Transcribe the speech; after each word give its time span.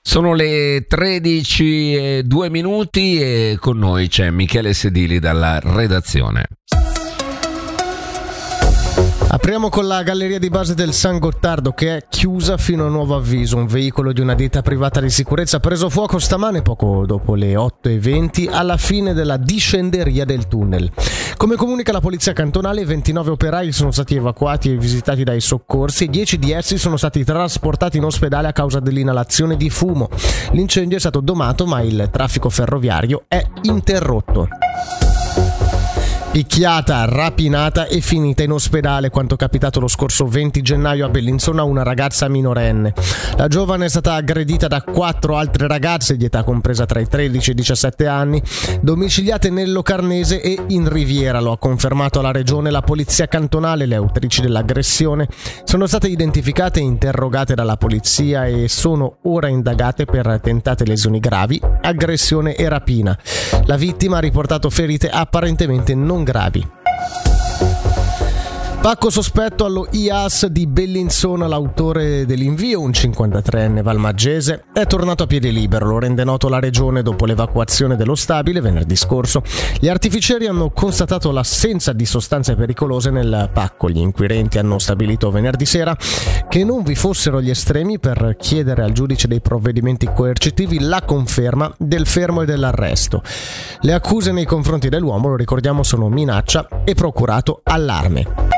Sono 0.00 0.32
le 0.32 0.86
13 0.88 1.94
e 1.94 2.22
2 2.24 2.48
minuti 2.48 3.20
e 3.20 3.58
con 3.60 3.76
noi 3.76 4.08
c'è 4.08 4.30
Michele 4.30 4.72
Sedili 4.72 5.18
dalla 5.18 5.58
redazione. 5.62 6.46
Apriamo 9.34 9.70
con 9.70 9.86
la 9.86 10.02
galleria 10.02 10.38
di 10.38 10.50
base 10.50 10.74
del 10.74 10.92
San 10.92 11.18
Gottardo 11.18 11.72
che 11.72 11.96
è 11.96 12.04
chiusa 12.06 12.58
fino 12.58 12.84
a 12.84 12.90
nuovo 12.90 13.16
avviso. 13.16 13.56
Un 13.56 13.66
veicolo 13.66 14.12
di 14.12 14.20
una 14.20 14.34
ditta 14.34 14.60
privata 14.60 15.00
di 15.00 15.08
sicurezza 15.08 15.56
ha 15.56 15.60
preso 15.60 15.88
fuoco 15.88 16.18
stamane 16.18 16.60
poco 16.60 17.06
dopo 17.06 17.34
le 17.34 17.54
8.20 17.54 18.50
alla 18.52 18.76
fine 18.76 19.14
della 19.14 19.38
discenderia 19.38 20.26
del 20.26 20.48
tunnel. 20.48 20.92
Come 21.38 21.56
comunica 21.56 21.92
la 21.92 22.00
polizia 22.00 22.34
cantonale, 22.34 22.84
29 22.84 23.30
operai 23.30 23.72
sono 23.72 23.90
stati 23.90 24.16
evacuati 24.16 24.70
e 24.70 24.76
visitati 24.76 25.24
dai 25.24 25.40
soccorsi 25.40 26.04
e 26.04 26.08
10 26.08 26.38
di 26.38 26.52
essi 26.52 26.76
sono 26.76 26.98
stati 26.98 27.24
trasportati 27.24 27.96
in 27.96 28.04
ospedale 28.04 28.48
a 28.48 28.52
causa 28.52 28.80
dell'inalazione 28.80 29.56
di 29.56 29.70
fumo. 29.70 30.10
L'incendio 30.50 30.98
è 30.98 31.00
stato 31.00 31.20
domato 31.20 31.64
ma 31.64 31.80
il 31.80 32.10
traffico 32.12 32.50
ferroviario 32.50 33.24
è 33.28 33.42
interrotto. 33.62 34.48
Picchiata, 36.32 37.04
rapinata 37.04 37.84
e 37.84 38.00
finita 38.00 38.42
in 38.42 38.52
ospedale 38.52 39.10
quanto 39.10 39.36
capitato 39.36 39.80
lo 39.80 39.86
scorso 39.86 40.24
20 40.24 40.62
gennaio 40.62 41.04
a 41.04 41.10
Bellinzona 41.10 41.60
a 41.60 41.64
una 41.64 41.82
ragazza 41.82 42.26
minorenne. 42.26 42.94
La 43.36 43.48
giovane 43.48 43.84
è 43.84 43.88
stata 43.90 44.14
aggredita 44.14 44.66
da 44.66 44.80
quattro 44.80 45.36
altre 45.36 45.66
ragazze 45.66 46.16
di 46.16 46.24
età 46.24 46.42
compresa 46.42 46.86
tra 46.86 47.00
i 47.00 47.06
13 47.06 47.50
e 47.50 47.52
i 47.52 47.56
17 47.56 48.06
anni, 48.06 48.42
domiciliate 48.80 49.50
nel 49.50 49.72
Locarnese 49.72 50.40
e 50.40 50.58
in 50.68 50.88
Riviera, 50.88 51.38
lo 51.38 51.52
ha 51.52 51.58
confermato 51.58 52.20
alla 52.20 52.32
regione 52.32 52.70
la 52.70 52.80
polizia 52.80 53.28
cantonale. 53.28 53.84
Le 53.84 53.96
autrici 53.96 54.40
dell'aggressione 54.40 55.28
sono 55.64 55.86
state 55.86 56.08
identificate 56.08 56.80
e 56.80 56.84
interrogate 56.84 57.54
dalla 57.54 57.76
polizia 57.76 58.46
e 58.46 58.68
sono 58.68 59.18
ora 59.24 59.48
indagate 59.48 60.06
per 60.06 60.40
tentate 60.42 60.86
lesioni 60.86 61.20
gravi, 61.20 61.60
aggressione 61.82 62.54
e 62.54 62.70
rapina. 62.70 63.18
La 63.66 63.76
vittima 63.76 64.16
ha 64.16 64.20
riportato 64.20 64.70
ferite 64.70 65.10
apparentemente 65.10 65.94
non 65.94 66.20
gravi. 66.24 66.66
Pacco 68.82 69.10
sospetto 69.10 69.64
allo 69.64 69.86
IAS 69.92 70.46
di 70.46 70.66
Bellinzona, 70.66 71.46
l'autore 71.46 72.26
dell'invio, 72.26 72.80
un 72.80 72.90
53enne 72.90 73.80
valmaggese, 73.80 74.64
è 74.72 74.86
tornato 74.86 75.22
a 75.22 75.26
piede 75.28 75.50
libero, 75.50 75.86
lo 75.86 76.00
rende 76.00 76.24
noto 76.24 76.48
la 76.48 76.58
regione 76.58 77.02
dopo 77.02 77.24
l'evacuazione 77.24 77.94
dello 77.94 78.16
stabile 78.16 78.60
venerdì 78.60 78.96
scorso. 78.96 79.44
Gli 79.78 79.86
artificieri 79.86 80.48
hanno 80.48 80.70
constatato 80.70 81.30
l'assenza 81.30 81.92
di 81.92 82.04
sostanze 82.04 82.56
pericolose 82.56 83.10
nel 83.10 83.50
pacco. 83.52 83.88
Gli 83.88 83.98
inquirenti 83.98 84.58
hanno 84.58 84.80
stabilito 84.80 85.30
venerdì 85.30 85.64
sera 85.64 85.96
che 86.48 86.64
non 86.64 86.82
vi 86.82 86.96
fossero 86.96 87.40
gli 87.40 87.50
estremi 87.50 88.00
per 88.00 88.34
chiedere 88.36 88.82
al 88.82 88.90
giudice 88.90 89.28
dei 89.28 89.40
provvedimenti 89.40 90.10
coercitivi 90.12 90.80
la 90.80 91.02
conferma 91.02 91.72
del 91.78 92.04
fermo 92.04 92.42
e 92.42 92.46
dell'arresto. 92.46 93.22
Le 93.82 93.92
accuse 93.92 94.32
nei 94.32 94.44
confronti 94.44 94.88
dell'uomo, 94.88 95.28
lo 95.28 95.36
ricordiamo, 95.36 95.84
sono 95.84 96.08
minaccia 96.08 96.66
e 96.84 96.94
procurato 96.94 97.60
allarme. 97.62 98.51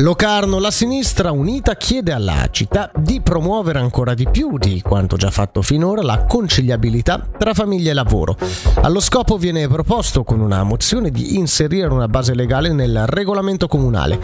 Locarno, 0.00 0.58
la 0.58 0.70
sinistra 0.70 1.30
unita 1.30 1.74
chiede 1.74 2.12
alla 2.12 2.46
città 2.50 2.90
di 2.94 3.22
promuovere 3.22 3.78
ancora 3.78 4.12
di 4.12 4.28
più 4.30 4.58
di 4.58 4.82
quanto 4.82 5.16
già 5.16 5.30
fatto 5.30 5.62
finora 5.62 6.02
la 6.02 6.26
conciliabilità 6.26 7.26
tra 7.38 7.54
famiglia 7.54 7.92
e 7.92 7.94
lavoro. 7.94 8.36
Allo 8.82 9.00
scopo 9.00 9.38
viene 9.38 9.66
proposto 9.68 10.22
con 10.22 10.40
una 10.40 10.62
mozione 10.64 11.10
di 11.10 11.36
inserire 11.38 11.86
una 11.86 12.08
base 12.08 12.34
legale 12.34 12.74
nel 12.74 13.06
regolamento 13.06 13.68
comunale. 13.68 14.20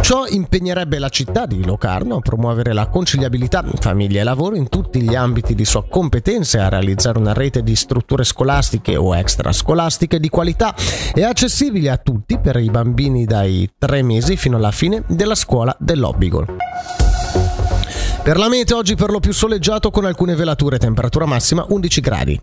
Ciò 0.00 0.26
impegnerebbe 0.26 0.98
la 0.98 1.08
città 1.08 1.46
di 1.46 1.64
Locarno 1.64 2.16
a 2.16 2.20
promuovere 2.20 2.72
la 2.72 2.88
conciliabilità 2.88 3.64
famiglia 3.78 4.22
e 4.22 4.24
lavoro 4.24 4.56
in 4.56 4.68
tutti 4.68 5.00
gli 5.02 5.14
ambiti 5.14 5.54
di 5.54 5.64
sua 5.64 5.84
competenza 5.88 6.64
a 6.64 6.68
realizzare 6.68 7.20
una 7.20 7.32
rete 7.32 7.62
di 7.62 7.76
strutture 7.76 8.24
scolastiche 8.24 8.96
o 8.96 9.14
extrascolastiche 9.14 10.18
di 10.18 10.28
qualità 10.28 10.74
e 11.14 11.22
accessibili 11.22 11.86
a 11.86 11.96
tutti 11.96 12.40
per 12.40 12.56
i 12.56 12.70
bambini 12.70 13.24
dai 13.24 13.70
tre 13.78 14.02
mesi 14.02 14.36
fino 14.36 14.56
alla 14.56 14.72
fine 14.72 15.04
della 15.14 15.34
scuola 15.34 15.74
dell'Obbigo. 15.78 16.46
Per 18.22 18.36
la 18.36 18.48
mete 18.48 18.74
oggi 18.74 18.94
per 18.94 19.10
lo 19.10 19.18
più 19.18 19.32
soleggiato 19.32 19.90
con 19.90 20.04
alcune 20.04 20.34
velature, 20.34 20.78
temperatura 20.78 21.26
massima 21.26 21.64
11 21.68 22.00
gradi. 22.00 22.40